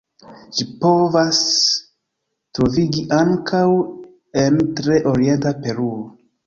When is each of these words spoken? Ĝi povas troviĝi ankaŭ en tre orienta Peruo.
Ĝi 0.59 0.65
povas 0.85 1.41
troviĝi 2.59 3.07
ankaŭ 3.21 3.63
en 4.47 4.61
tre 4.83 5.01
orienta 5.15 5.55
Peruo. 5.65 6.07